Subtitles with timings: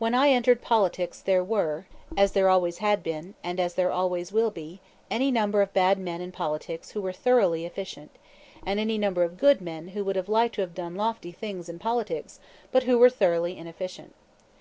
[0.00, 4.32] When I entered politics there were, as there always had been and as there always
[4.32, 8.10] will be any number of bad men in politics who were thoroughly efficient,
[8.66, 11.78] and any number of good men who would like to have done lofty things in
[11.78, 12.40] politics
[12.72, 14.14] but who were thoroughly inefficient.